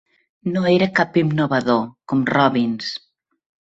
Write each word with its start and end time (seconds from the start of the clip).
No 0.55 0.63
era 0.77 0.87
cap 1.01 1.21
innovador, 1.23 1.87
com 2.11 2.27
Robbins. 2.35 2.95